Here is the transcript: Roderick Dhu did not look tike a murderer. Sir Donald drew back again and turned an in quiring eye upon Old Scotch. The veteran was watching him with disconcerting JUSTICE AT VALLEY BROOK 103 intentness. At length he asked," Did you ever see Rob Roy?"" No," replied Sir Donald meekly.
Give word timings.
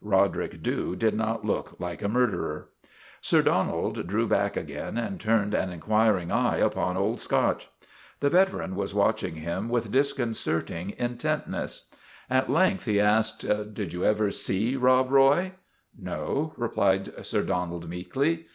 Roderick 0.00 0.62
Dhu 0.62 0.96
did 0.96 1.12
not 1.12 1.44
look 1.44 1.78
tike 1.78 2.00
a 2.00 2.08
murderer. 2.08 2.70
Sir 3.20 3.42
Donald 3.42 4.06
drew 4.06 4.26
back 4.26 4.56
again 4.56 4.96
and 4.96 5.20
turned 5.20 5.52
an 5.52 5.68
in 5.70 5.80
quiring 5.80 6.32
eye 6.32 6.56
upon 6.56 6.96
Old 6.96 7.20
Scotch. 7.20 7.68
The 8.20 8.30
veteran 8.30 8.74
was 8.74 8.94
watching 8.94 9.34
him 9.34 9.68
with 9.68 9.92
disconcerting 9.92 10.94
JUSTICE 10.98 11.04
AT 11.04 11.20
VALLEY 11.20 11.20
BROOK 11.20 11.44
103 11.46 11.52
intentness. 11.52 11.88
At 12.30 12.50
length 12.50 12.84
he 12.86 13.00
asked," 13.00 13.74
Did 13.74 13.92
you 13.92 14.04
ever 14.06 14.30
see 14.30 14.76
Rob 14.76 15.10
Roy?"" 15.10 15.52
No," 16.00 16.54
replied 16.56 17.26
Sir 17.26 17.42
Donald 17.42 17.86
meekly. 17.86 18.46